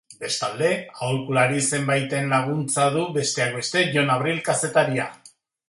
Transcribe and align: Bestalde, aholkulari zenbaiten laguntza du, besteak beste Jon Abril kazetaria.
Bestalde, 0.21 0.69
aholkulari 1.07 1.59
zenbaiten 1.65 2.33
laguntza 2.33 2.87
du, 2.97 3.05
besteak 3.21 3.55
beste 3.61 3.87
Jon 3.93 4.13
Abril 4.17 4.43
kazetaria. 4.51 5.11